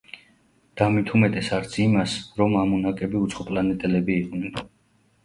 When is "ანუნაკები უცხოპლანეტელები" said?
2.63-4.17